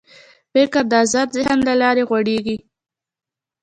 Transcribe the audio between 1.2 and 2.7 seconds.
ذهن له لارې غوړېږي.